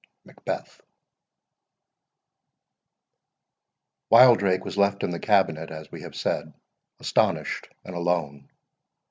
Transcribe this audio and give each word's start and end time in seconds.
MACBETH. 0.25 0.81
Wildrake 4.09 4.65
was 4.65 4.75
left 4.75 5.03
in 5.03 5.11
the 5.11 5.19
cabinet, 5.19 5.69
as 5.69 5.91
we 5.91 6.01
have 6.01 6.15
said, 6.15 6.55
astonished 6.99 7.67
and 7.83 7.93
alone. 7.95 8.49